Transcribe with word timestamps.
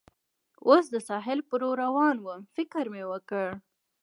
اوس 0.67 0.85
د 0.93 0.95
ساحل 1.09 1.39
پر 1.49 1.59
لور 1.61 1.75
روان 1.85 2.15
ووم، 2.19 2.41
فکر 2.55 2.85
مې 2.93 3.03
وکړ. 3.11 3.47